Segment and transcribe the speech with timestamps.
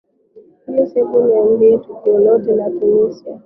[0.61, 3.39] phylis hebu niambie tukio lote la tunisia